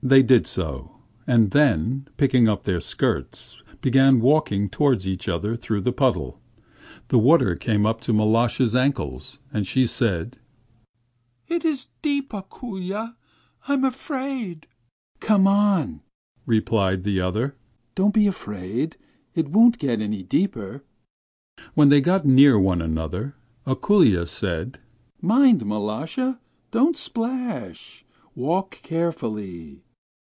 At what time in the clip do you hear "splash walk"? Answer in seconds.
26.96-28.78